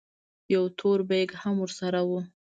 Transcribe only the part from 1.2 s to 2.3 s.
هم ورسره و.